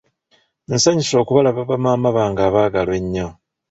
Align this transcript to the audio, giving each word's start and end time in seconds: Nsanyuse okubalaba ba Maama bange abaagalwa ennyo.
Nsanyuse 0.73 1.15
okubalaba 1.21 1.61
ba 1.69 1.77
Maama 1.83 2.09
bange 2.15 2.41
abaagalwa 2.49 2.95
ennyo. 3.01 3.27